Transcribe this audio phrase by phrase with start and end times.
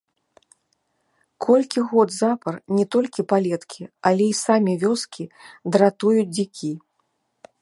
[1.45, 5.23] Колькі год запар не толькі палеткі, але і самі вёскі
[5.77, 6.77] дратуюць дзікі.